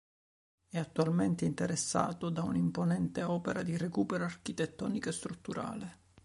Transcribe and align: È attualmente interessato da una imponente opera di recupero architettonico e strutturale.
È 0.67 0.79
attualmente 0.79 1.45
interessato 1.45 2.31
da 2.31 2.41
una 2.41 2.57
imponente 2.57 3.21
opera 3.21 3.61
di 3.61 3.77
recupero 3.77 4.23
architettonico 4.23 5.09
e 5.09 5.13
strutturale. 5.13 5.99